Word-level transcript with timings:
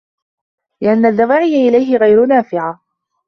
لِأَنَّ 0.81 1.05
الدَّوَاعِيَ 1.05 1.69
إلَيْهِ 1.69 1.97
غَيْرُ 1.97 2.25
نَافِعَةٍ 2.25 2.81